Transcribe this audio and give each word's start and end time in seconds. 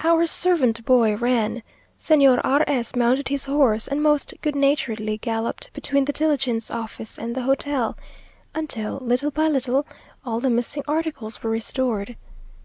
Our 0.00 0.26
servant 0.26 0.84
boy 0.84 1.14
ran 1.14 1.62
Señor 1.96 2.40
R 2.42 2.64
s 2.66 2.96
mounted 2.96 3.28
his 3.28 3.44
horse, 3.44 3.86
and 3.86 4.02
most 4.02 4.34
good 4.42 4.56
naturedly 4.56 5.18
galloped 5.18 5.72
between 5.72 6.06
the 6.06 6.12
diligence 6.12 6.68
office 6.68 7.16
and 7.16 7.36
the 7.36 7.42
hotel, 7.42 7.96
until, 8.56 8.96
little 8.98 9.30
by 9.30 9.46
little, 9.46 9.86
all 10.24 10.40
the 10.40 10.50
missing 10.50 10.82
articles 10.88 11.44
were 11.44 11.50
restored. 11.50 12.16